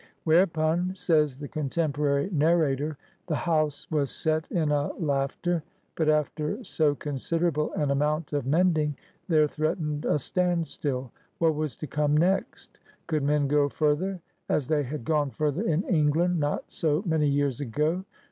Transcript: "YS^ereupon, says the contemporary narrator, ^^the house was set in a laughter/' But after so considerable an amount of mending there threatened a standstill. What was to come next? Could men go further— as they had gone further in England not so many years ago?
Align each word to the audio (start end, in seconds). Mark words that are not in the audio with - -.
"YS^ereupon, 0.25 0.97
says 0.97 1.37
the 1.37 1.47
contemporary 1.47 2.27
narrator, 2.31 2.97
^^the 3.27 3.35
house 3.35 3.85
was 3.91 4.09
set 4.09 4.51
in 4.51 4.71
a 4.71 4.89
laughter/' 4.99 5.61
But 5.93 6.09
after 6.09 6.63
so 6.63 6.95
considerable 6.95 7.71
an 7.73 7.91
amount 7.91 8.33
of 8.33 8.47
mending 8.47 8.95
there 9.27 9.47
threatened 9.47 10.05
a 10.05 10.17
standstill. 10.17 11.11
What 11.37 11.53
was 11.53 11.75
to 11.75 11.85
come 11.85 12.17
next? 12.17 12.79
Could 13.05 13.21
men 13.21 13.47
go 13.47 13.69
further— 13.69 14.21
as 14.49 14.69
they 14.69 14.81
had 14.81 15.05
gone 15.05 15.29
further 15.29 15.61
in 15.61 15.83
England 15.83 16.39
not 16.39 16.71
so 16.71 17.03
many 17.05 17.27
years 17.27 17.61
ago? 17.61 18.03